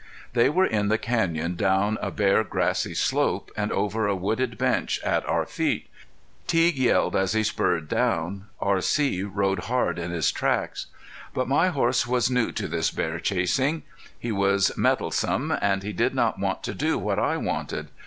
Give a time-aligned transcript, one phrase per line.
[0.33, 4.99] They were in the canyon down a bare grassy slope and over a wooded bench
[5.03, 5.89] at our feet.
[6.47, 8.47] Teague yelled as he spurred down.
[8.59, 9.21] R.C.
[9.21, 10.87] rode hard in his tracks.
[11.35, 13.83] But my horse was new to this bear chasing.
[14.17, 17.89] He was mettlesome, and he did not want to do what I wanted.